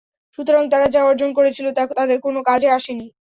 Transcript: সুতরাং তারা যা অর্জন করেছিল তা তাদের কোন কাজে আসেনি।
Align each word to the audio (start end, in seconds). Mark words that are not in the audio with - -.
সুতরাং 0.37 0.63
তারা 0.69 0.87
যা 0.87 1.01
অর্জন 1.03 1.29
করেছিল 1.33 1.67
তা 1.71 1.83
তাদের 1.97 2.17
কোন 2.19 2.35
কাজে 2.43 2.69
আসেনি। 2.69 3.07